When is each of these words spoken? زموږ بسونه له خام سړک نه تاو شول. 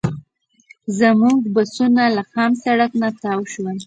زموږ 0.99 1.39
بسونه 1.53 2.03
له 2.15 2.23
خام 2.31 2.51
سړک 2.63 2.91
نه 3.01 3.09
تاو 3.21 3.41
شول. 3.53 3.77